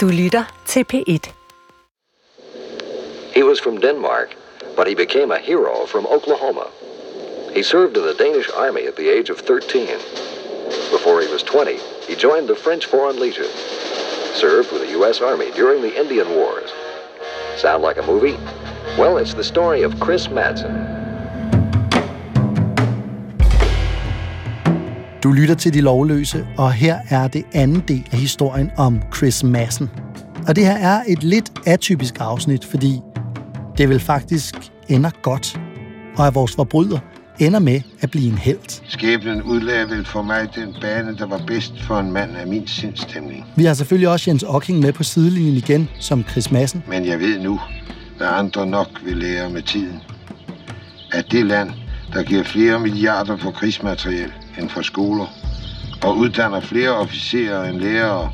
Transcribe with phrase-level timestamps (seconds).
[0.00, 1.30] Du lytter til P1.
[3.34, 4.36] He was from Denmark,
[4.76, 6.66] but he became a hero from Oklahoma.
[7.54, 9.88] He served in the Danish army at the age of 13.
[10.90, 11.76] Before he was 20,
[12.08, 13.50] he joined the French Foreign Legion,
[14.34, 15.20] served with the U.S.
[15.20, 16.70] Army during the Indian Wars.
[17.56, 18.38] Sound like a movie?
[18.98, 20.89] Well, it's the story of Chris Madsen.
[25.22, 29.44] Du lytter til De Lovløse, og her er det anden del af historien om Chris
[29.44, 29.90] Madsen.
[30.48, 33.00] Og det her er et lidt atypisk afsnit, fordi
[33.78, 34.54] det vil faktisk
[34.88, 35.60] ender godt,
[36.16, 36.98] og at vores forbryder
[37.38, 38.82] ender med at blive en held.
[38.88, 42.66] Skæbnen udlagde vel for mig den bane, der var bedst for en mand af min
[42.66, 43.44] sindstemning.
[43.56, 46.82] Vi har selvfølgelig også Jens Ocking med på sidelinjen igen, som Chris Madsen.
[46.88, 47.60] Men jeg ved nu,
[48.16, 50.00] hvad andre nok vil lære med tiden.
[51.12, 51.70] At det land,
[52.12, 55.26] der giver flere milliarder for krigsmateriel end for skoler,
[56.02, 58.32] og uddanner flere officerer end lærere,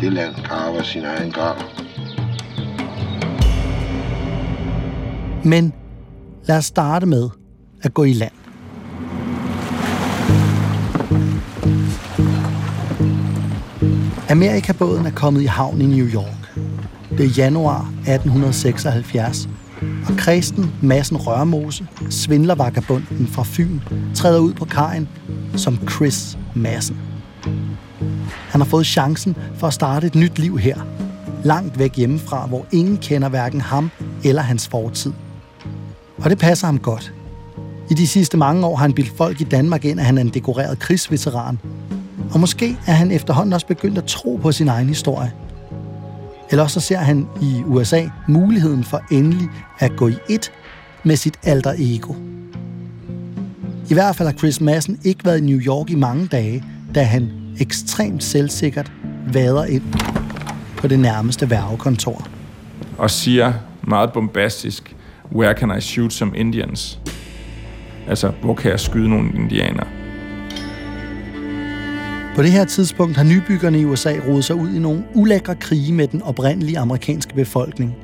[0.00, 1.56] det land graver sin egen grav.
[5.44, 5.72] Men
[6.44, 7.28] lad os starte med
[7.82, 8.32] at gå i land.
[14.30, 16.58] Amerikabåden er kommet i havn i New York.
[17.10, 19.48] Det er januar 1876,
[19.82, 23.80] og Kristen Massen Rørmose, svindlervagabunden fra Fyn,
[24.14, 25.08] træder ud på kajen
[25.56, 26.96] som Chris Massen.
[28.50, 30.76] Han har fået chancen for at starte et nyt liv her,
[31.44, 33.90] langt væk hjemmefra, hvor ingen kender hverken ham
[34.24, 35.12] eller hans fortid.
[36.18, 37.12] Og det passer ham godt.
[37.90, 40.22] I de sidste mange år har han bildt folk i Danmark ind, at han er
[40.22, 41.58] en dekoreret krigsveteran.
[42.32, 45.32] Og måske er han efterhånden også begyndt at tro på sin egen historie.
[46.50, 50.52] Eller så ser han i USA muligheden for endelig at gå i et
[51.04, 52.14] med sit alter ego.
[53.90, 57.02] I hvert fald har Chris Madsen ikke været i New York i mange dage, da
[57.02, 57.30] han
[57.60, 58.92] ekstremt selvsikkert
[59.32, 59.82] vader ind
[60.76, 62.28] på det nærmeste værvekontor.
[62.98, 63.52] Og siger
[63.82, 64.96] meget bombastisk,
[65.32, 67.00] where can I shoot some Indians?
[68.08, 69.86] Altså, hvor kan jeg skyde nogle indianere?
[72.36, 75.92] På det her tidspunkt har nybyggerne i USA rodet sig ud i nogle ulækre krige
[75.92, 77.94] med den oprindelige amerikanske befolkning.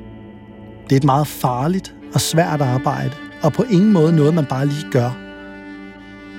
[0.83, 3.11] Det er et meget farligt og svært arbejde,
[3.41, 5.17] og på ingen måde noget, man bare lige gør.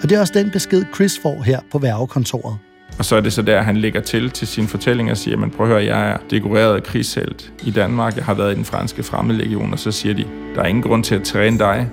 [0.03, 2.59] Og det er også den besked, Chris får her på værvekontoret.
[2.99, 5.50] Og så er det så der, han lægger til til sin fortælling og siger, men
[5.50, 8.16] prøv at høre, jeg er dekoreret krigshelt i Danmark.
[8.16, 10.25] Jeg har været i den franske fremmedlegion, og så siger de,
[10.55, 11.88] der er ingen grund til at træne dig.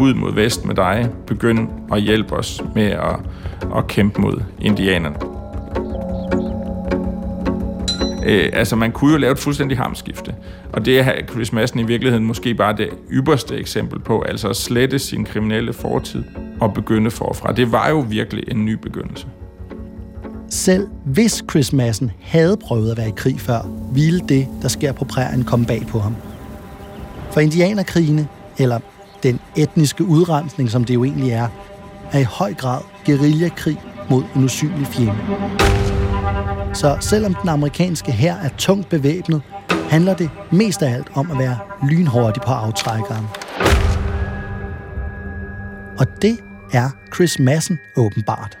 [0.00, 1.08] Ud mod vest med dig.
[1.26, 3.16] Begynd at hjælpe os med at,
[3.76, 5.16] at kæmpe mod indianerne.
[8.26, 10.34] Øh, altså, man kunne jo lave et fuldstændig hamskifte.
[10.72, 14.56] Og det er Chris Madsen i virkeligheden måske bare det ypperste eksempel på, altså at
[14.56, 16.24] slette sin kriminelle fortid
[16.60, 17.52] og begynde forfra.
[17.52, 19.26] Det var jo virkelig en ny begyndelse.
[20.50, 23.60] Selv hvis Chris Madsen havde prøvet at være i krig før,
[23.92, 26.16] ville det, der sker på prærien, komme bag på ham.
[27.30, 28.78] For indianerkrigene, eller
[29.26, 31.48] den etniske udrensning, som det jo egentlig er,
[32.12, 33.76] er i høj grad guerillakrig
[34.10, 35.18] mod en usynlig fjende.
[36.74, 39.42] Så selvom den amerikanske hær er tungt bevæbnet,
[39.90, 41.58] handler det mest af alt om at være
[41.90, 43.26] lynhurtig på aftrækkeren.
[45.98, 46.38] Og det
[46.72, 48.58] er Chris Madsen åbenbart.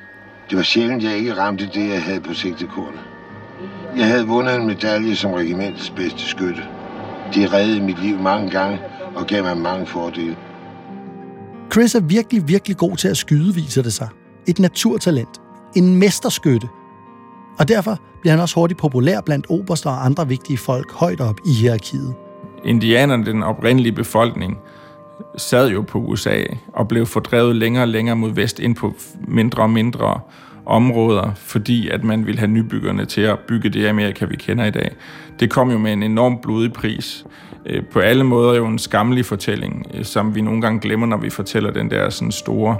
[0.50, 3.00] Det var sjældent, jeg ikke ramte det, jeg havde på sigtekornet.
[3.96, 6.62] Jeg havde vundet en medalje som regimentets bedste skytte.
[7.34, 8.78] Det reddede mit liv mange gange
[9.14, 10.36] og gav mig mange fordele.
[11.72, 14.08] Chris er virkelig, virkelig god til at skyde, viser det sig.
[14.48, 15.40] Et naturtalent.
[15.76, 16.68] En mesterskytte.
[17.58, 21.36] Og derfor bliver han også hurtigt populær blandt oberster og andre vigtige folk højt op
[21.46, 22.14] i hierarkiet.
[22.64, 24.58] Indianerne, den oprindelige befolkning,
[25.36, 28.94] sad jo på USA og blev fordrevet længere og længere mod vest ind på
[29.28, 30.20] mindre og mindre
[30.66, 34.70] områder, fordi at man ville have nybyggerne til at bygge det Amerika, vi kender i
[34.70, 34.96] dag.
[35.40, 37.26] Det kom jo med en enorm blodig pris.
[37.66, 41.16] Øh, på alle måder jo en skammelig fortælling, øh, som vi nogle gange glemmer, når
[41.16, 42.78] vi fortæller den der sådan store,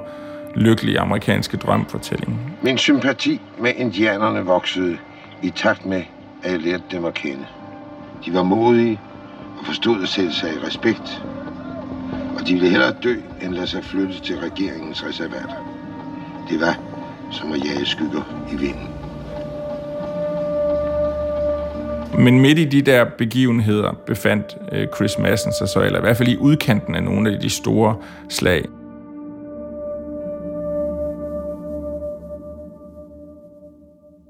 [0.56, 2.56] lykkelige amerikanske drømfortælling.
[2.62, 4.98] Min sympati med indianerne voksede
[5.42, 6.02] i takt med,
[6.42, 7.46] at jeg lærte dem at kende.
[8.24, 9.00] De var modige
[9.58, 11.22] og forstod at sætte sig i respekt.
[12.38, 15.76] Og de ville hellere dø, end lade sig flytte til regeringens reservater.
[16.50, 16.78] Det var
[17.30, 18.95] som at jage skygger i vinden.
[22.18, 26.16] Men midt i de der begivenheder befandt øh, Chris Madsen sig så, eller i hvert
[26.16, 27.96] fald i udkanten af nogle af de store
[28.28, 28.64] slag.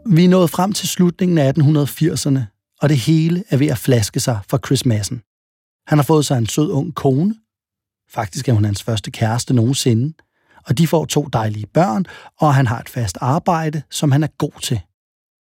[0.07, 2.41] Vi er nået frem til slutningen af 1880'erne,
[2.83, 5.23] og det hele er ved at flaske sig for Chris Madsen.
[5.87, 7.35] Han har fået sig en sød ung kone.
[8.11, 10.13] Faktisk er hun hans første kæreste nogensinde.
[10.67, 12.05] Og de får to dejlige børn,
[12.41, 14.81] og han har et fast arbejde, som han er god til.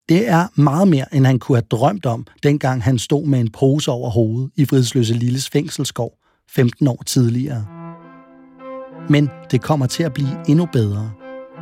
[0.09, 3.51] Det er meget mere, end han kunne have drømt om, dengang han stod med en
[3.51, 6.15] pose over hovedet i Fridsløse Lilles fængselsgård
[6.51, 7.67] 15 år tidligere.
[9.09, 11.11] Men det kommer til at blive endnu bedre.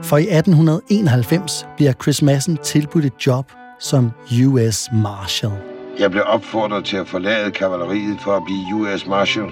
[0.03, 4.11] For i 1891 bliver Chris Madsen tilbudt et job som
[4.47, 5.53] US Marshal.
[5.99, 9.51] Jeg blev opfordret til at forlade kavaleriet for at blive US Marshal.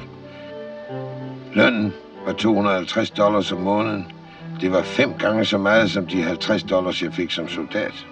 [1.55, 1.93] Lønnen
[2.27, 4.07] var 250 dollars om måneden.
[4.61, 8.07] Det var fem gange så meget som de 50 dollars, jeg fik som soldat.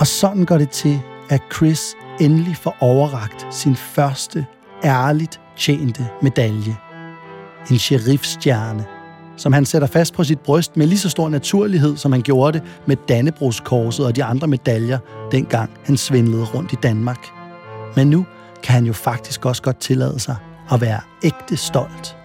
[0.00, 4.46] Og sådan går det til, at Chris endelig får overragt sin første
[4.84, 6.76] ærligt tjente medalje.
[7.70, 8.84] En sheriffstjerne,
[9.36, 12.58] som han sætter fast på sit bryst med lige så stor naturlighed, som han gjorde
[12.58, 14.98] det med Dannebrogskorset og de andre medaljer,
[15.32, 17.26] dengang han svindlede rundt i Danmark.
[17.96, 18.26] Men nu
[18.62, 20.36] kan han jo faktisk også godt tillade sig
[20.72, 22.16] at være ægte stolt.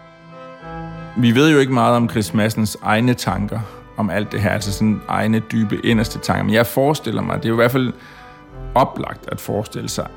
[1.18, 3.60] Vi ved jo ikke meget om Chris Massens egne tanker
[3.98, 6.44] om alt det her, altså sådan egne dybe inderste tanker.
[6.44, 7.94] Men jeg forestiller mig, det er jo i hvert fald
[8.76, 10.08] oplagt at forestille sig,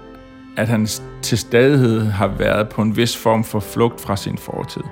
[0.56, 0.88] at han
[1.22, 4.82] til stadighed har været på en vis form for flugt fra sin fortid.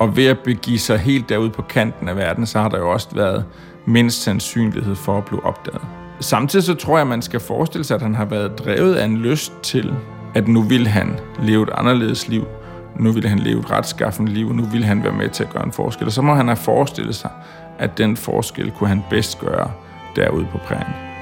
[0.00, 2.90] Og ved at begive sig helt derude på kanten af verden, så har der jo
[2.90, 3.44] også været
[3.86, 5.82] mindst sandsynlighed for at blive opdaget.
[6.20, 9.04] Samtidig så tror jeg, at man skal forestille sig, at han har været drevet af
[9.04, 9.94] en lyst til,
[10.34, 12.44] at nu vil han leve et anderledes liv.
[13.00, 15.66] Nu vil han leve et retskaffende liv, nu vil han være med til at gøre
[15.66, 16.06] en forskel.
[16.06, 17.30] Og så må han have forestillet sig,
[17.78, 19.70] at den forskel kunne han bedst gøre
[20.16, 21.12] derude på prærien.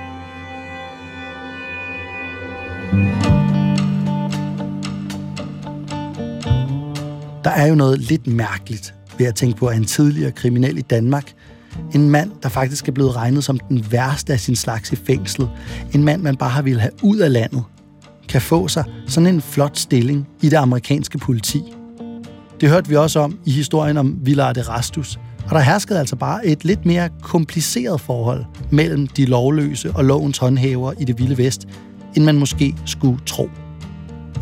[7.45, 10.83] Der er jo noget lidt mærkeligt ved at tænke på, at en tidligere kriminel i
[10.83, 11.33] Danmark,
[11.95, 15.51] en mand, der faktisk er blevet regnet som den værste af sin slags i fængslet,
[15.95, 17.65] en mand, man bare har ville have ud af landet,
[18.31, 21.63] kan få sig sådan en flot stilling i det amerikanske politi.
[22.61, 26.17] Det hørte vi også om i historien om Villard de Rastus, og der herskede altså
[26.17, 31.39] bare et lidt mere kompliceret forhold mellem de lovløse og lovens håndhæver i det vilde
[31.39, 31.67] vest,
[32.17, 33.51] end man måske skulle tro.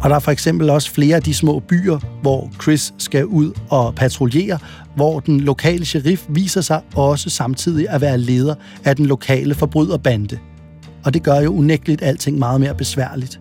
[0.03, 3.53] Og der er for eksempel også flere af de små byer, hvor Chris skal ud
[3.71, 4.59] og patruljere,
[4.97, 8.55] hvor den lokale sheriff viser sig også samtidig at være leder
[8.85, 10.39] af den lokale forbryderbande.
[11.05, 13.41] Og det gør jo unægteligt alting meget mere besværligt.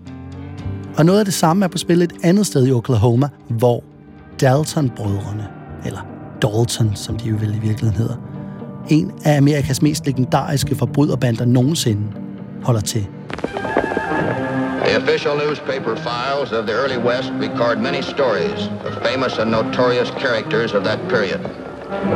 [0.97, 3.83] Og noget af det samme er på spil et andet sted i Oklahoma, hvor
[4.41, 5.47] Dalton-brødrene,
[5.85, 5.99] eller
[6.41, 8.15] Dalton, som de jo vel i virkeligheden hedder,
[8.89, 12.01] en af Amerikas mest legendariske forbryderbander nogensinde,
[12.63, 13.07] holder til.
[14.85, 20.09] The official newspaper files of the early West record many stories of famous and notorious
[20.19, 21.39] characters of that period.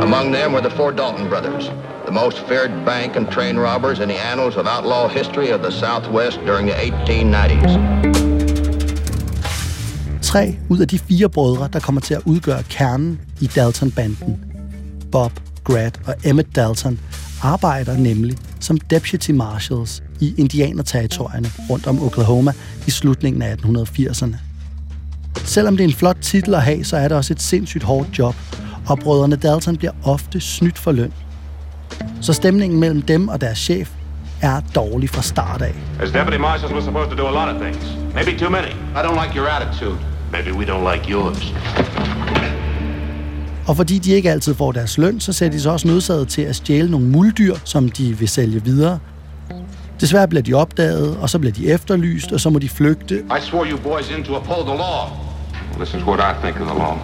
[0.02, 1.66] Among them were the four Dalton brothers,
[2.06, 5.72] the most feared bank and train robbers in the annals of outlaw history of the
[5.72, 8.21] Southwest during the 1890s.
[10.32, 14.40] Tre ud af de fire brødre, der kommer til at udgøre kernen i Dalton-banden,
[15.12, 15.32] Bob,
[15.64, 17.00] Grad og Emmett Dalton,
[17.44, 22.52] arbejder nemlig som deputy marshals i indianerterritorierne rundt om Oklahoma
[22.88, 24.36] i slutningen af 1880'erne.
[25.36, 28.20] Selvom det er en flot titel at have, så er det også et sindssygt hårdt
[28.20, 28.36] job,
[28.88, 31.14] og brødrene Dalton bliver ofte snydt for løn.
[32.22, 33.92] Så stemningen mellem dem og deres chef
[34.42, 35.76] er dårlig fra start af.
[36.00, 37.98] As deputy marshals, we're supposed to do a lot of things.
[38.16, 38.72] Maybe too many.
[38.96, 40.11] I don't like your attitude.
[40.32, 41.54] Maybe we don't like yours.
[43.68, 46.42] Og fordi de ikke altid får deres løn, så sætter de sig også nødsaget til
[46.42, 49.00] at stjæle nogle muldyr, som de vil sælge videre.
[50.02, 53.16] Desværre bliver de opdaget, og så bliver de efterlyst, og så må de flygte.
[53.16, 55.10] I swore you boys in to uphold the law.
[55.80, 56.98] This is what I think of the law.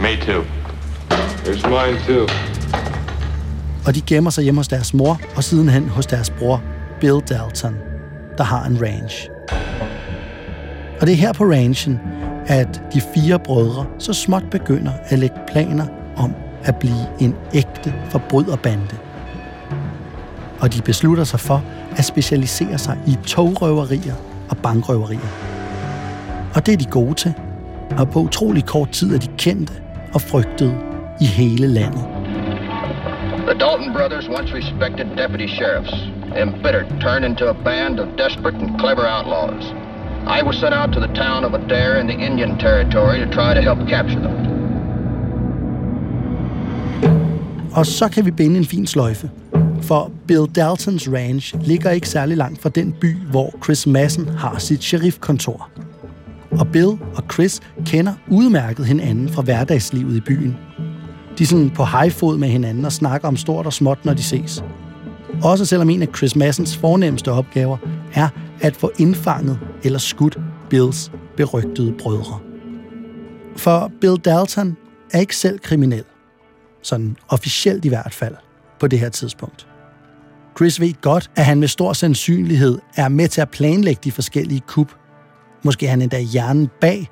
[0.00, 0.42] Me too.
[1.44, 2.28] Here's mine too.
[3.86, 6.62] Og de gemmer sig hjemme hos deres mor, og sidenhen hos deres bror,
[7.00, 7.74] Bill Dalton,
[8.38, 9.28] der har en ranch.
[11.00, 12.00] Og det er her på ranchen,
[12.46, 17.94] at de fire brødre så småt begynder at lægge planer om at blive en ægte
[18.10, 18.96] forbryderbande.
[20.60, 21.64] Og de beslutter sig for
[21.96, 24.14] at specialisere sig i togrøverier
[24.50, 25.30] og bankrøverier.
[26.54, 27.34] Og det er de gode til.
[27.98, 29.72] Og på utrolig kort tid er de kendte
[30.14, 30.78] og frygtede
[31.20, 32.04] i hele landet.
[33.46, 35.94] The Dalton brothers, once respected deputy sheriffs,
[36.42, 39.79] embittered, turned into a band of desperate and clever outlaws.
[40.26, 43.54] I was sent out to the town of Adair in the Indian Territory to try
[43.54, 44.36] to help capture them.
[47.72, 49.30] Og så kan vi binde en fin sløjfe.
[49.82, 54.58] For Bill Daltons Ranch ligger ikke særlig langt fra den by, hvor Chris Madsen har
[54.58, 55.68] sit sheriffkontor.
[56.50, 60.56] Og Bill og Chris kender udmærket hinanden fra hverdagslivet i byen.
[61.38, 64.22] De er sådan på hejfod med hinanden og snakker om stort og småt, når de
[64.22, 64.64] ses.
[65.42, 67.76] Også selvom en af Chris Massens fornemmeste opgaver
[68.14, 68.28] er
[68.60, 70.38] at få indfanget eller skudt
[70.70, 72.38] Bills berygtede brødre.
[73.56, 74.76] For Bill Dalton
[75.12, 76.04] er ikke selv kriminel.
[76.82, 78.34] Sådan officielt i hvert fald
[78.80, 79.66] på det her tidspunkt.
[80.56, 84.60] Chris ved godt, at han med stor sandsynlighed er med til at planlægge de forskellige
[84.60, 84.92] kup.
[85.64, 87.10] Måske er han endda hjernen bag,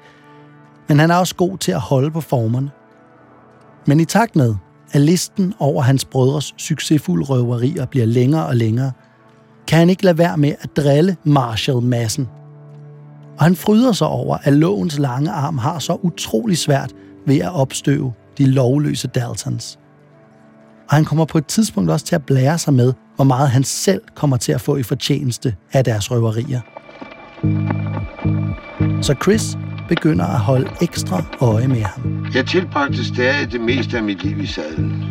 [0.89, 2.71] men han er også god til at holde på formerne.
[3.87, 4.55] Men i takt med,
[4.93, 8.93] at listen over hans brødres succesfulde røverier bliver længere og længere,
[9.69, 12.29] kan han ikke lade være med at drille Marshall massen.
[13.39, 16.93] Og han fryder sig over, at lovens lange arm har så utrolig svært
[17.27, 19.79] ved at opstøve de lovløse Daltons.
[20.89, 23.65] Og han kommer på et tidspunkt også til at blære sig med, hvor meget han
[23.65, 26.61] selv kommer til at få i fortjeneste af deres røverier.
[29.03, 29.59] Så Chris
[29.89, 32.27] begynder at holde ekstra øje med ham.
[32.35, 35.05] Jeg tilbragte stadig det meste af mit liv i sadlen.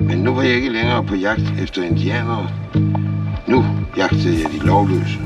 [0.00, 2.48] Men nu var jeg ikke længere på jagt efter indianere.
[3.48, 3.64] Nu
[3.96, 5.18] jagtede jeg de lovløse.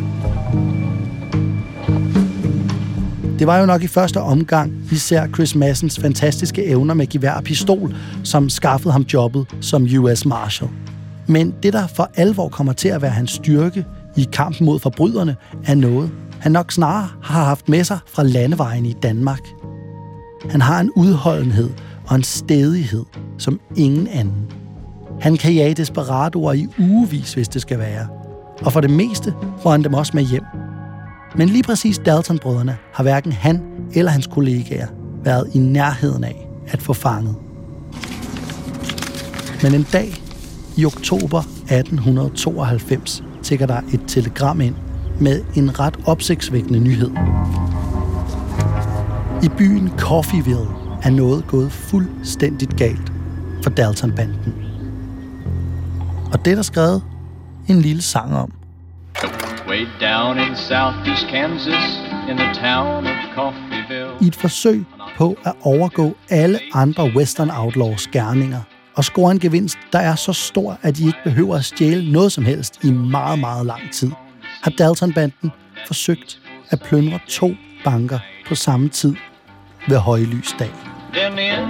[3.38, 7.32] Det var jo nok i første omgang, vi ser Chris Massens fantastiske evner med gevær
[7.32, 7.94] og pistol,
[8.24, 10.68] som skaffede ham jobbet som US Marshal.
[11.26, 13.84] Men det, der for alvor kommer til at være hans styrke
[14.16, 18.86] i kampen mod forbryderne, er noget, han nok snarere har haft med sig fra landevejen
[18.86, 19.40] i Danmark.
[20.50, 21.70] Han har en udholdenhed
[22.06, 23.04] og en stedighed,
[23.38, 24.63] som ingen anden.
[25.20, 28.08] Han kan jage desperadoer i ugevis, hvis det skal være.
[28.62, 30.44] Og for det meste får han dem også med hjem.
[31.36, 33.62] Men lige præcis Dalton-brødrene har hverken han
[33.94, 34.86] eller hans kollegaer
[35.24, 37.36] været i nærheden af at få fanget.
[39.62, 40.14] Men en dag
[40.76, 44.74] i oktober 1892 tækker der et telegram ind
[45.20, 47.10] med en ret opsigtsvækkende nyhed.
[49.42, 50.68] I byen Coffeeville
[51.02, 53.12] er noget gået fuldstændigt galt
[53.62, 54.63] for Dalton-banden.
[56.34, 57.02] Og det er der skrevet
[57.68, 58.52] en lille sang om.
[59.68, 62.00] Way down in southeast Kansas,
[62.30, 64.10] in the town of Coffeeville.
[64.20, 64.84] I et forsøg
[65.16, 68.60] på at overgå alle andre Western Outlaws gerninger
[68.94, 72.32] og score en gevinst, der er så stor, at de ikke behøver at stjæle noget
[72.32, 74.10] som helst i meget, meget lang tid,
[74.62, 75.52] har Dalton-banden
[75.86, 77.50] forsøgt at plyndre to
[77.84, 79.14] banker på samme tid
[79.88, 80.70] ved højlysdag.
[81.12, 81.64] Then in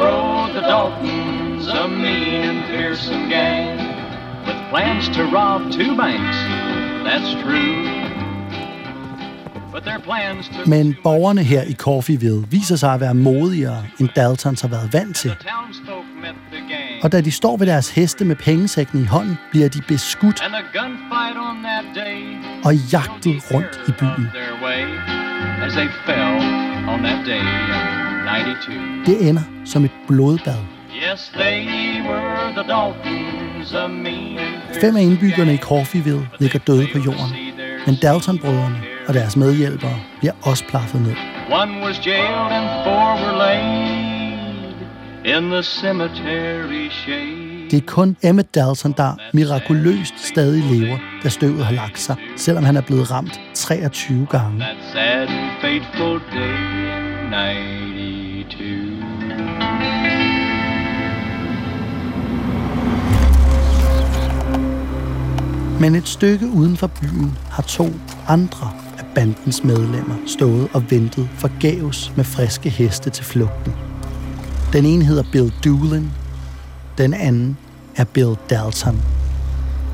[0.00, 3.75] rode the Daltons, a mean and fearsome gang,
[4.70, 6.36] plans to rob two banks.
[7.08, 7.76] That's true.
[9.72, 14.08] But their plans to Men borgerne her i Coffeeville viser sig at være modigere, end
[14.16, 15.32] Daltons har været vant til.
[17.02, 20.42] Og da de står ved deres heste med pengesækken i hånden, bliver de beskudt
[22.64, 24.28] og jagtet rundt i byen.
[24.34, 24.82] their way
[25.66, 26.36] as they fell
[26.88, 29.06] on that day in 92.
[29.06, 30.62] Det ender som et blodbad.
[31.12, 31.58] Yes, they
[32.08, 33.45] were the Daltons,
[34.80, 37.30] Fem af indbyggerne i Coffeeville ligger døde på jorden,
[37.86, 38.76] men Dalton-brødrene
[39.08, 41.14] og deres medhjælpere bliver også plaffet ned.
[41.52, 44.06] One was jailed and four were laid
[45.36, 47.70] in the cemetery shade.
[47.70, 52.64] Det er kun Emmett Dalton, der mirakuløst stadig lever, da støvet har lagt sig, selvom
[52.64, 54.60] han er blevet ramt 23 gange.
[54.60, 57.85] That sad and fateful day in
[65.80, 67.90] Men et stykke uden for byen har to
[68.28, 73.72] andre af bandens medlemmer stået og ventet forgæves med friske heste til flugten.
[74.72, 76.10] Den ene hedder Bill Doolin,
[76.98, 77.56] den anden
[77.96, 79.02] er Bill Dalton,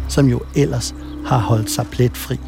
[0.08, 0.94] som jo ellers
[1.26, 2.40] har holdt sig pletfri.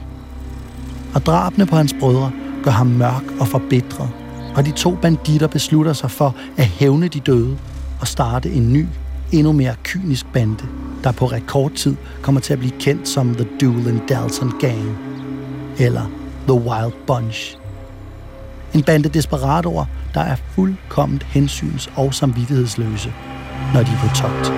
[1.15, 2.33] Og drabene på hans brødre
[2.65, 4.11] gør ham mørk og forbitret,
[4.57, 7.59] og de to banditter beslutter sig for at hævne de døde
[8.01, 8.87] og starte en ny,
[9.33, 10.65] endnu mere kynisk bande,
[11.05, 14.99] der på rekordtid kommer til at blive kendt som The Doolin Dalton Gang,
[15.79, 16.07] eller
[16.49, 17.59] The Wild Bunch.
[18.75, 23.13] En bande desperadoer, der er fuldkomment hensyns- og samvittighedsløse,
[23.75, 24.51] når de er på togt.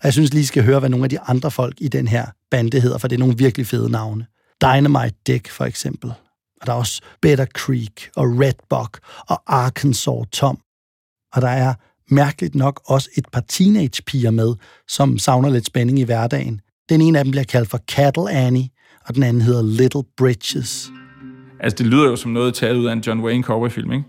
[0.00, 2.08] Og jeg synes lige, I skal høre, hvad nogle af de andre folk i den
[2.08, 4.26] her bande hedder, for det er nogle virkelig fede navne.
[4.62, 6.12] Dynamite Dick, for eksempel.
[6.60, 8.98] Og der er også Better Creek og Red Buck
[9.28, 10.58] og Arkansas Tom.
[11.34, 11.74] Og der er
[12.10, 14.54] mærkeligt nok også et par teenage-piger med,
[14.88, 16.60] som savner lidt spænding i hverdagen.
[16.88, 18.68] Den ene af dem bliver kaldt for Cattle Annie,
[19.06, 20.90] og den anden hedder Little Bridges.
[21.60, 24.04] Altså, det lyder jo som noget taget ud af en John Wayne Cowboy-film, ikke?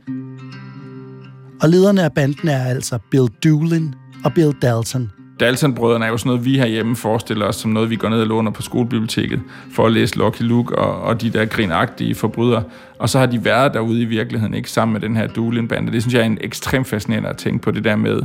[1.61, 5.11] Og lederne af banden er altså Bill Doolin og Bill Dalton.
[5.39, 8.27] Dalton-brødrene er jo sådan noget, vi herhjemme forestiller os som noget, vi går ned og
[8.27, 9.39] låner på skolebiblioteket
[9.71, 12.63] for at læse Lucky Luke og, og de der grinagtige forbrydere.
[12.99, 15.91] Og så har de været derude i virkeligheden, ikke sammen med den her Doolin-bande.
[15.91, 18.21] Det synes jeg er en ekstremt fascinerende at tænke på det der med,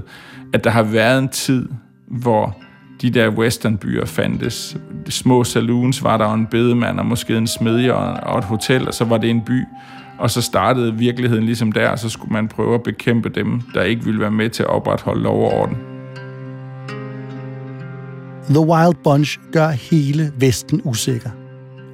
[0.53, 1.69] at der har været en tid,
[2.07, 2.57] hvor
[3.03, 4.77] de der westernbyer fandtes.
[5.07, 8.45] De små saloons var der jo en bedemand og måske en smedje og og et
[8.45, 9.63] hotel, og så var det en by.
[10.19, 13.83] Og så startede virkeligheden ligesom der, og så skulle man prøve at bekæmpe dem, der
[13.83, 15.92] ikke ville være med til at opretholde lov og orden.
[18.51, 21.31] The Wild Bunch gør hele Vesten usikker.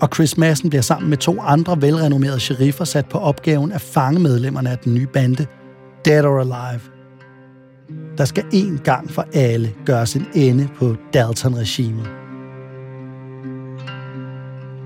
[0.00, 4.20] Og Chris Madsen bliver sammen med to andre velrenommerede sheriffer sat på opgaven at fange
[4.20, 5.46] medlemmerne af den nye bande,
[6.04, 6.80] Dead or Alive.
[8.18, 12.08] Der skal en gang for alle gøres en ende på Dalton-regimet.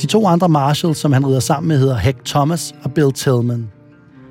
[0.03, 3.71] De to andre marshals, som han rider sammen med, hedder Heck Thomas og Bill Tillman.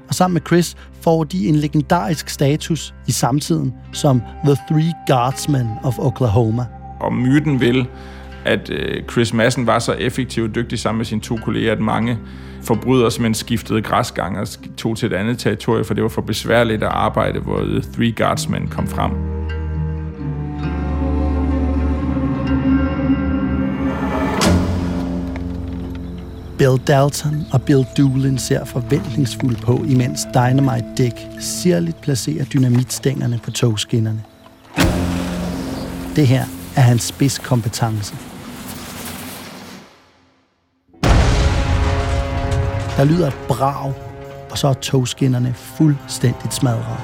[0.08, 5.68] Og sammen med Chris får de en legendarisk status i samtiden som The Three Guardsmen
[5.84, 6.66] of Oklahoma.
[7.01, 7.88] Og myten vil,
[8.46, 11.79] at øh, Chris Madsen var så effektiv og dygtig sammen med sine to kolleger, at
[11.79, 12.17] mange
[12.63, 16.84] forbrydere simpelthen skiftede græsgang og tog til et andet territorium, for det var for besværligt
[16.84, 19.12] at arbejde, hvor The Three Guardsmen kom frem.
[26.58, 33.51] Bill Dalton og Bill Doolin ser forventningsfuldt på, imens Dynamite Dick sirligt placerer dynamitstængerne på
[33.51, 34.24] togskinnerne.
[36.15, 38.16] Det her er hans spidskompetence.
[42.98, 43.94] Der lyder et brag,
[44.51, 46.98] og så er togskinnerne fuldstændigt smadret.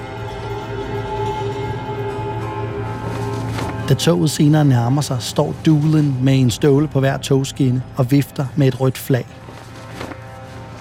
[3.89, 8.45] Da toget senere nærmer sig, står Doolin med en støvle på hver togskinne og vifter
[8.55, 9.27] med et rødt flag.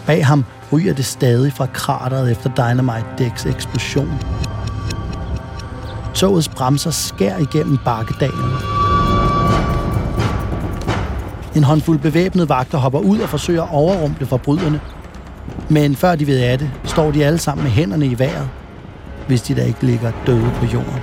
[0.06, 4.20] Bag ham ryger det stadig fra krateret efter Dynamite Decks eksplosion.
[6.14, 8.75] Togets bremser skær igennem bakkedalen.
[11.56, 14.80] En håndfuld bevæbnede vagter hopper ud og forsøger at overrumple forbryderne.
[15.68, 18.48] Men før de ved af det, står de alle sammen med hænderne i vejret,
[19.26, 21.00] hvis de da ikke ligger døde på jorden.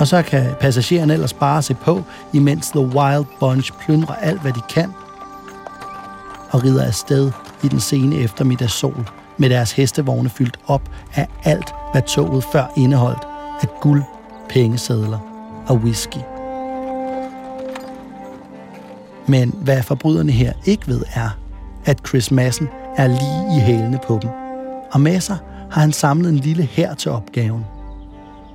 [0.00, 2.02] Og så kan passagererne ellers bare se på,
[2.32, 4.92] imens The Wild Bunch plyndrer alt, hvad de kan–
[6.50, 10.82] og rider afsted i den sene eftermiddagssol med deres hestevogne fyldt op
[11.14, 13.26] af alt, hvad toget før indeholdt
[13.62, 14.02] af guld,
[14.48, 15.18] pengesedler
[15.66, 16.35] og whisky.
[19.28, 21.28] Men hvad forbryderne her ikke ved er,
[21.84, 24.30] at Chris Madsen er lige i hælene på dem.
[24.92, 25.38] Og med sig
[25.70, 27.64] har han samlet en lille hær til opgaven.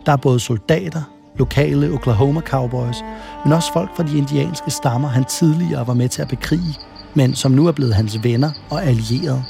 [0.05, 1.01] Der er både soldater,
[1.37, 2.97] lokale Oklahoma Cowboys,
[3.43, 6.77] men også folk fra de indianske stammer, han tidligere var med til at bekrige
[7.13, 9.43] men som nu er blevet hans venner og allierede.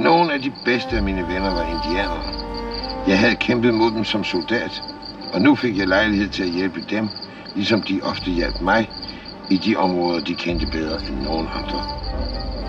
[0.00, 2.22] Nogle af de bedste af mine venner var indianere.
[3.08, 4.82] Jeg havde kæmpet mod dem som soldat,
[5.32, 7.08] og nu fik jeg lejlighed til at hjælpe dem,
[7.54, 8.90] ligesom de ofte hjalp mig
[9.50, 11.78] i de områder, de kendte bedre end nogen andre.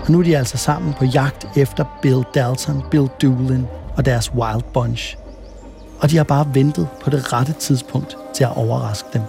[0.04, 4.34] Og nu er de altså sammen på jagt efter Bill Dalton, Bill Doolin og deres
[4.34, 5.16] Wild Bunch.
[6.00, 9.22] Og de har bare ventet på det rette tidspunkt til at overraske dem.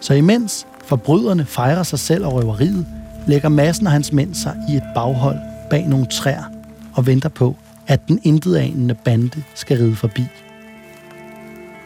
[0.00, 2.86] Så imens forbryderne fejrer sig selv og røveriet,
[3.26, 5.38] lægger massen og hans mænd sig i et baghold
[5.70, 6.44] bag nogle træer
[6.94, 10.24] og venter på, at den intetanende bande skal ride forbi.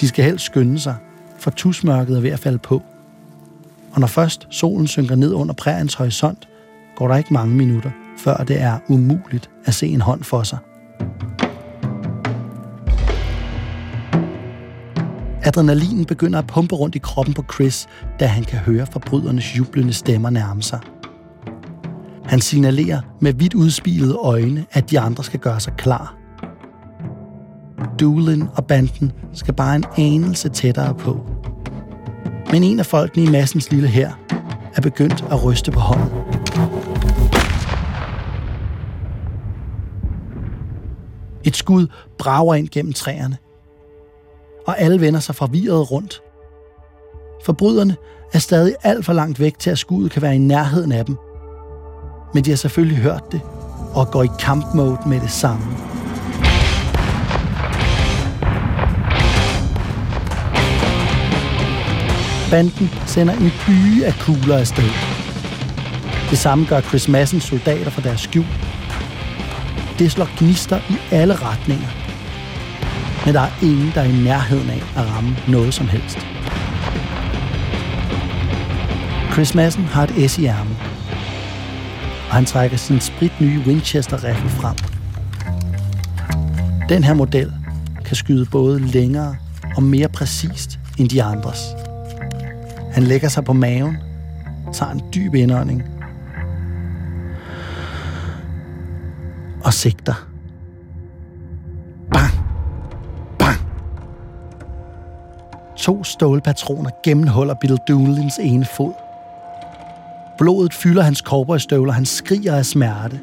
[0.01, 0.95] De skal helst skynde sig,
[1.39, 2.83] for tusmørket er ved at falde på.
[3.93, 6.49] Og når først solen synker ned under præriens horisont,
[6.97, 10.59] går der ikke mange minutter, før det er umuligt at se en hånd for sig.
[15.43, 17.87] Adrenalinen begynder at pumpe rundt i kroppen på Chris,
[18.21, 20.81] da han kan høre forbrydernes jublende stemmer nærme sig.
[22.25, 26.17] Han signalerer med vidt udspilede øjne, at de andre skal gøre sig klar.
[28.01, 31.40] Doolin og banden skal bare en anelse tættere på.
[32.53, 34.13] Men en af folkene i massens lille her
[34.77, 36.09] er begyndt at ryste på hånden.
[41.45, 41.87] Et skud
[42.19, 43.37] brager ind gennem træerne,
[44.67, 46.23] og alle vender sig forvirret rundt.
[47.45, 47.97] Forbryderne
[48.33, 51.17] er stadig alt for langt væk til, at skuddet kan være i nærheden af dem–
[52.35, 53.41] men de har selvfølgelig hørt det
[53.95, 55.67] og går i kampmode med det samme.
[62.51, 64.91] Banden sender en by af kugler afsted.
[66.31, 68.47] Det samme gør Chris Massens soldater fra deres skjul.
[69.99, 71.89] Det slår gnister i alle retninger.
[73.25, 76.19] Men der er ingen, der er i nærheden af at ramme noget som helst.
[79.33, 80.77] Chris Madsen har et S i ærmet
[82.31, 84.77] og han trækker sin sprit nye Winchester-rifle frem.
[86.89, 87.53] Den her model
[88.05, 89.37] kan skyde både længere
[89.77, 91.59] og mere præcist end de andres.
[92.93, 93.97] Han lægger sig på maven,
[94.73, 95.83] tager en dyb indånding
[99.65, 100.29] og sigter.
[102.13, 102.33] Bang!
[103.39, 103.59] Bang!
[105.77, 108.93] To stålpatroner gennemhuller Bill Doolins ene fod–
[110.41, 113.21] Blodet fylder hans cowboystøvler, han skriger af smerte.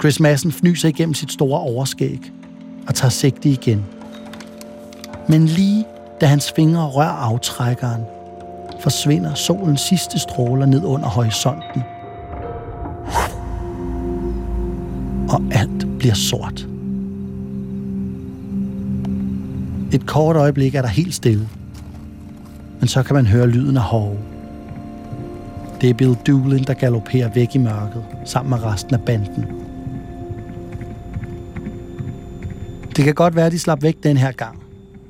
[0.00, 2.32] Chris Madsen fnyser igennem sit store overskæg
[2.88, 3.84] og tager sigte igen.
[5.28, 5.84] Men lige
[6.20, 8.02] Da hans fingre rører aftrækkeren,
[8.80, 11.82] forsvinder solens sidste stråler ned under horisonten.
[15.28, 16.68] Og alt bliver sort.
[19.92, 21.48] Et kort øjeblik er der helt stille.
[22.80, 24.18] Men så kan man høre lyden af hove.
[25.80, 29.46] Det er Bill Doolin, der galopperer væk i mørket, sammen med resten af banden.
[32.96, 34.62] Det kan godt være, at de slap væk den her gang.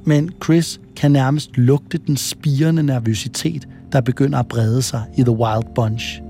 [0.04, 5.30] Men Chris kan nærmest lugte den spirende nervøsitet, der begynder at brede sig i The
[5.30, 6.22] Wild Bunch.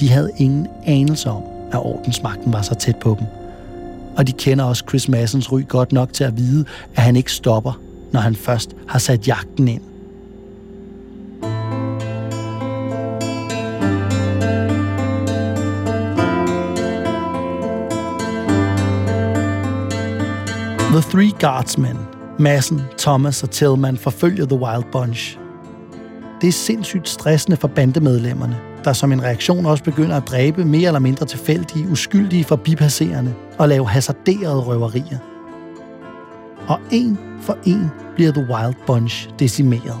[0.00, 3.26] De havde ingen anelse om, at ordensmagten var så tæt på dem.
[4.16, 6.64] Og de kender også Chris Massens ry godt nok til at vide,
[6.96, 7.80] at han ikke stopper,
[8.12, 9.82] når han først har sat jagten ind.
[20.92, 25.38] The Three Guardsmen, Massen, Thomas og Tillman forfølger The Wild Bunch.
[26.40, 30.86] Det er sindssygt stressende for bandemedlemmerne, der som en reaktion også begynder at dræbe mere
[30.86, 35.18] eller mindre tilfældige, uskyldige forbipasserende og lave hasarderede røverier.
[36.68, 39.98] Og en for en bliver The Wild Bunch decimeret.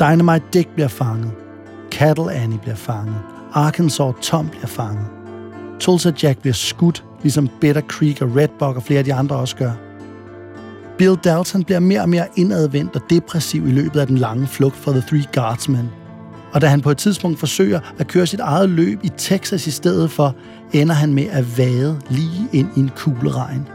[0.00, 1.30] Dynamite Dick bliver fanget.
[1.90, 3.16] Cattle Annie bliver fanget.
[3.52, 5.06] Arkansas Tom bliver fanget.
[5.80, 9.36] Tulsa Jack bliver skudt, ligesom Bitter Creek og Red Buck og flere af de andre
[9.36, 9.83] også gør.
[10.98, 14.76] Bill Dalton bliver mere og mere indadvendt og depressiv i løbet af den lange flugt
[14.76, 15.90] fra The Three Guardsmen.
[16.52, 19.70] Og da han på et tidspunkt forsøger at køre sit eget løb i Texas i
[19.70, 20.34] stedet for,
[20.72, 23.68] ender han med at vade lige ind i en kugleregn.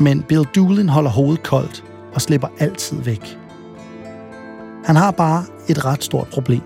[0.00, 1.84] Men Bill Doolin holder hovedet koldt
[2.14, 3.38] og slipper altid væk.
[4.84, 6.62] Han har bare et ret stort problem.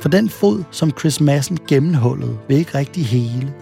[0.00, 3.52] For den fod, som Chris Madsen gennemhullede, vil ikke rigtig hele.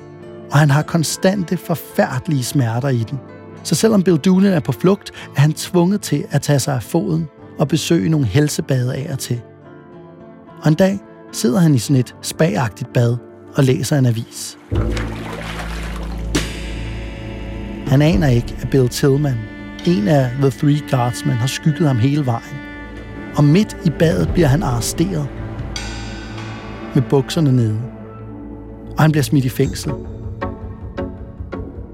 [0.51, 3.19] Og han har konstante, forfærdelige smerter i den.
[3.63, 6.83] Så selvom Bill Doolin er på flugt, er han tvunget til at tage sig af
[6.83, 9.41] foden og besøge nogle helsebade af og til.
[10.63, 10.99] Og en dag
[11.33, 13.17] sidder han i sådan et spagagtigt bad
[13.55, 14.59] og læser en avis.
[17.87, 19.39] Han aner ikke, at Bill Tillman,
[19.87, 22.57] en af The Three Guardsmen, har skygget ham hele vejen.
[23.37, 25.29] Og midt i badet bliver han arresteret
[26.95, 27.79] med bukserne nede.
[28.97, 29.93] Og han bliver smidt i fængsel.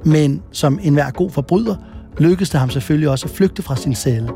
[0.07, 1.77] Men som enhver god forbryder,
[2.19, 4.31] lykkedes det ham selvfølgelig også at flygte fra sin celle.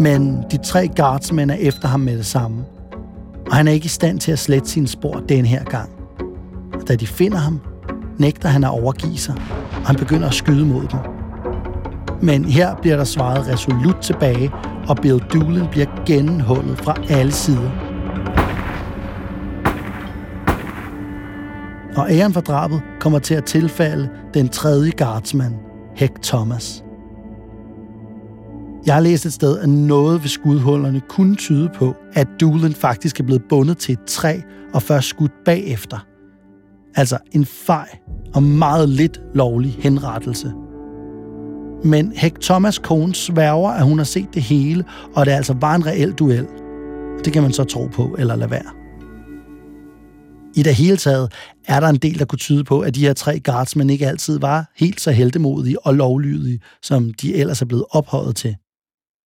[0.00, 2.64] Men de tre guardsmænd er efter ham med det samme.
[3.50, 5.90] Og han er ikke i stand til at slette sine spor den her gang.
[6.88, 7.60] Da de finder ham,
[8.18, 9.34] nægter han at overgive sig,
[9.70, 11.00] og han begynder at skyde mod dem.
[12.22, 14.50] Men her bliver der svaret resolut tilbage,
[14.88, 17.91] og Bill Doolin bliver gennemhullet fra alle sider.
[21.96, 25.54] Og æren for drabet kommer til at tilfalde den tredje guardsman,
[25.96, 26.84] Hek Thomas.
[28.86, 33.20] Jeg har læst et sted, at noget ved skudhullerne kunne tyde på, at Doolin faktisk
[33.20, 34.40] er blevet bundet til et træ
[34.74, 36.06] og først skudt bagefter.
[36.94, 37.88] Altså en fej
[38.34, 40.52] og meget lidt lovlig henrettelse.
[41.84, 45.74] Men Hek Thomas kone sværger, at hun har set det hele, og det altså var
[45.74, 46.46] en reel duel.
[47.24, 48.81] Det kan man så tro på eller lade være.
[50.56, 51.32] I det hele taget
[51.68, 54.38] er der en del, der kunne tyde på, at de her tre guardsmen ikke altid
[54.38, 58.56] var helt så heldemodige og lovlydige, som de ellers er blevet ophøjet til.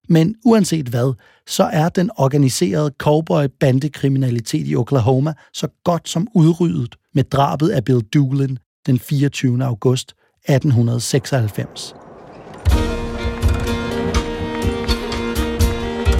[0.08, 1.14] Men uanset hvad,
[1.46, 8.00] så er den organiserede cowboy-bandekriminalitet i Oklahoma så godt som udryddet med drabet af Bill
[8.00, 9.64] Doolin den 24.
[9.64, 10.14] august
[10.48, 11.94] 1896.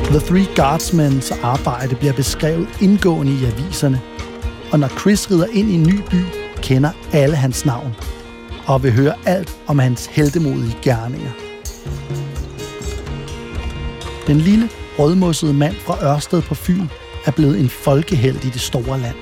[0.07, 4.01] The Three Guardsmen's arbejde bliver beskrevet indgående i aviserne,
[4.73, 6.25] og når Chris rider ind i en ny by,
[6.63, 7.95] kender alle hans navn
[8.67, 11.31] og vil høre alt om hans heldemodige gerninger.
[14.27, 16.87] Den lille, rødmossede mand fra Ørsted på Fyn
[17.27, 19.17] er blevet en folkeheld i det store land.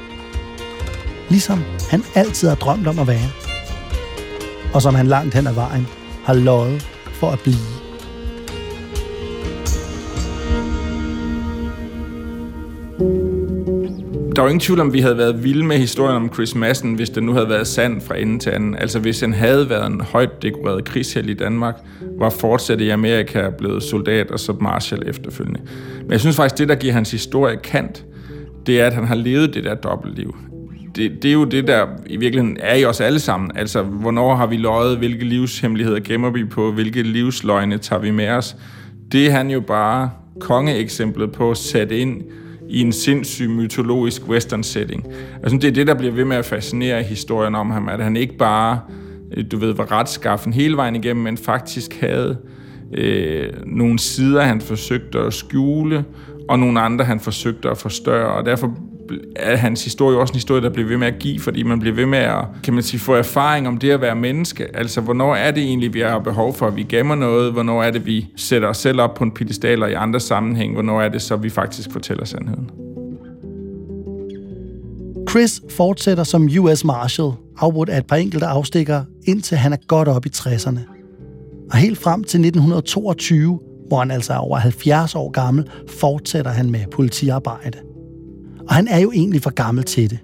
[1.28, 3.30] Ligesom han altid har drømt om at være.
[4.74, 5.86] Og som han langt hen ad vejen
[6.24, 7.73] har løjet for at blive.
[14.44, 17.24] Jo ingen tvivl om, vi havde været vilde med historien om Chris Madsen, hvis den
[17.24, 18.76] nu havde været sand fra ende til anden.
[18.76, 21.76] Altså hvis han havde været en højt dekoreret krigsheld i Danmark,
[22.18, 25.60] var fortsat i Amerika blevet soldat og så marshal efterfølgende.
[26.00, 28.04] Men jeg synes faktisk, det der giver hans historie kant,
[28.66, 30.36] det er, at han har levet det der dobbeltliv.
[30.96, 33.50] Det, det er jo det, der i virkeligheden er i os alle sammen.
[33.54, 38.28] Altså, hvornår har vi løjet, hvilke livshemmeligheder gemmer vi på, hvilke livsløgne tager vi med
[38.28, 38.56] os.
[39.12, 42.22] Det er han jo bare kongeeksemplet på at sætte ind
[42.68, 45.06] i en sindssyg mytologisk western setting.
[45.42, 48.16] Altså, det er det, der bliver ved med at fascinere historien om ham, at han
[48.16, 48.80] ikke bare,
[49.36, 52.36] øh, du ved, var retskaffen hele vejen igennem, men faktisk havde
[52.92, 56.04] øh, nogle sider, han forsøgte at skjule,
[56.48, 58.74] og nogle andre, han forsøgte at forstørre, og derfor
[59.36, 61.94] er hans historie også en historie, der bliver ved med at give, fordi man bliver
[61.94, 64.76] ved med at, kan man sige, få erfaring om det at være menneske.
[64.76, 67.52] Altså, hvornår er det egentlig, vi har behov for, at vi gemmer noget?
[67.52, 70.72] Hvornår er det, vi sætter os selv op på en pedestal, og i andre sammenhæng,
[70.72, 72.70] hvornår er det så, vi faktisk fortæller sandheden?
[75.30, 80.08] Chris fortsætter som US Marshal, afbrudt af et par enkelte afstikker, indtil han er godt
[80.08, 80.78] op i 60'erne.
[81.70, 86.70] Og helt frem til 1922, hvor han altså er over 70 år gammel, fortsætter han
[86.70, 87.78] med politiarbejde.
[88.68, 90.18] Og han er jo egentlig for gammel til det.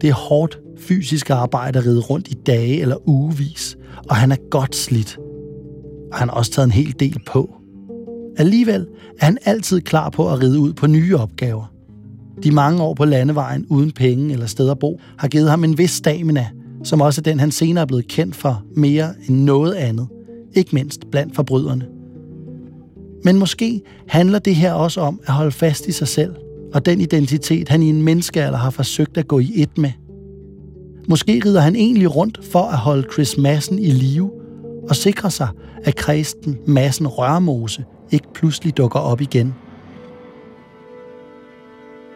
[0.00, 3.76] Det er hårdt fysisk arbejde at ride rundt i dage eller ugevis,
[4.08, 5.18] og han er godt slidt.
[6.12, 7.54] Og han har også taget en hel del på.
[8.36, 8.86] Alligevel
[9.20, 11.72] er han altid klar på at ride ud på nye opgaver.
[12.42, 15.78] De mange år på landevejen uden penge eller sted at bo har givet ham en
[15.78, 16.46] vis stamina,
[16.84, 20.08] som også er den, han senere er blevet kendt for mere end noget andet.
[20.54, 21.86] Ikke mindst blandt forbryderne.
[23.24, 26.34] Men måske handler det her også om at holde fast i sig selv
[26.74, 29.90] og den identitet, han i en menneskealder har forsøgt at gå i et med.
[31.08, 34.30] Måske rider han egentlig rundt for at holde Chris Massen i live
[34.88, 35.48] og sikre sig,
[35.84, 39.54] at Kristen Massen Rørmose ikke pludselig dukker op igen.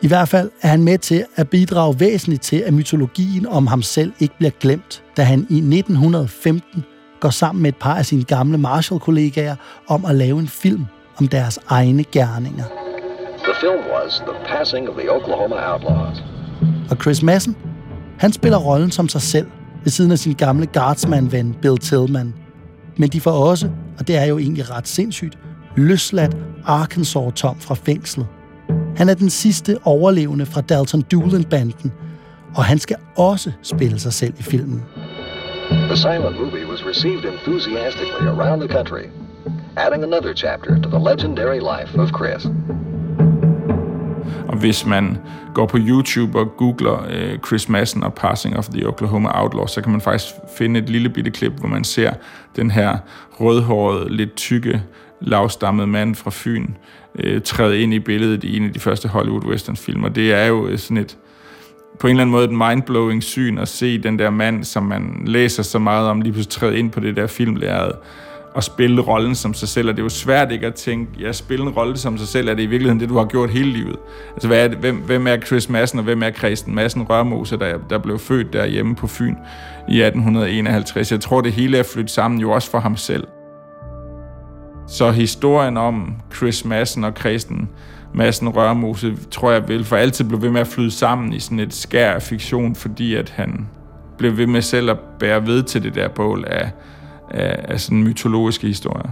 [0.02, 3.82] I hvert fald er han med til at bidrage væsentligt til, at mytologien om ham
[3.82, 6.84] selv ikke bliver glemt, da han i 1915
[7.20, 9.56] går sammen med et par af sine gamle Marshall-kollegaer
[9.88, 10.84] om at lave en film
[11.16, 12.83] om deres egne gerninger.
[13.64, 16.24] Film was The Passing of the Oklahoma Outlaws.
[16.90, 17.56] Og Chris Madsen,
[18.18, 19.46] han spiller rollen som sig selv,
[19.82, 22.34] ved siden af sin gamle guardsman-ven Bill Tillman.
[22.96, 25.38] Men de får også, og det er jo egentlig ret sindssygt,
[25.76, 28.26] løsladt Arkansas Tom fra fængslet.
[28.96, 31.92] Han er den sidste overlevende fra Dalton Doolin-banden,
[32.54, 34.82] og han skal også spille sig selv i filmen.
[35.70, 39.04] The silent movie was received enthusiastically around the country,
[39.76, 42.46] adding another chapter to the legendary life of Chris.
[44.48, 45.18] Og hvis man
[45.54, 49.80] går på YouTube og googler øh, Chris Madsen og Passing of the Oklahoma Outlaws, så
[49.80, 52.12] kan man faktisk finde et lille bitte klip, hvor man ser
[52.56, 52.98] den her
[53.40, 54.82] rødhårede, lidt tykke,
[55.20, 56.66] lavstammede mand fra Fyn
[57.18, 60.04] øh, træde ind i billedet i en af de første Hollywood western film.
[60.04, 61.16] Og det er jo øh, sådan et,
[61.98, 65.22] på en eller anden måde et mindblowing syn at se den der mand, som man
[65.26, 67.92] læser så meget om, lige pludselig træde ind på det der filmlæret
[68.56, 71.32] at spille rollen som sig selv, og det er jo svært ikke at tænke, ja,
[71.32, 73.72] spille en rolle som sig selv, er det i virkeligheden det, du har gjort hele
[73.72, 73.96] livet?
[74.32, 77.58] Altså, hvad er det, hvem, hvem er Chris Madsen, og hvem er Christen Madsen Rørmose,
[77.58, 79.34] der, der blev født derhjemme på Fyn
[79.88, 81.12] i 1851?
[81.12, 83.26] Jeg tror, det hele er flyttet sammen jo også for ham selv.
[84.88, 87.68] Så historien om Chris Madsen og Christen
[88.14, 91.60] Madsen Rørmose, tror jeg vil for altid blive ved med at flyde sammen i sådan
[91.60, 93.68] et skær af fiktion, fordi at han
[94.18, 96.70] blev ved med selv at bære ved til det der bål af,
[97.30, 99.10] af, af sådan mytologiske historier.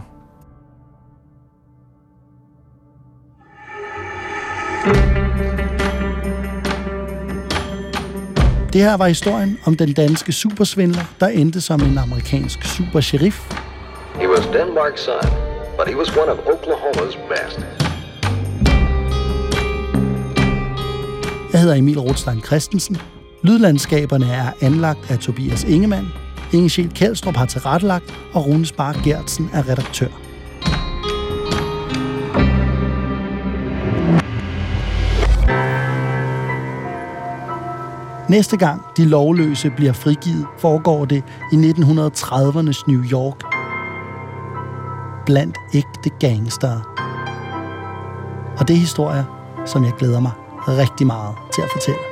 [8.72, 13.52] Det her var historien om den danske supersvindler, der endte som en amerikansk supersheriff.
[14.14, 15.30] He was Denmark's son,
[15.78, 17.66] but he was one of Oklahoma's best.
[21.52, 22.96] Jeg hedder Emil Rothstein Christensen.
[23.42, 26.06] Lydlandskaberne er anlagt af Tobias Ingemann.
[26.52, 30.08] Inge Sjæl Kjeldstrup har tilrettelagt, og Rune Spar Gertsen er redaktør.
[38.28, 43.40] Næste gang de lovløse bliver frigivet, foregår det i 1930'ernes New York.
[45.26, 46.80] Blandt ægte gangster.
[48.58, 49.24] Og det er historier,
[49.66, 50.32] som jeg glæder mig
[50.68, 52.11] rigtig meget til at fortælle.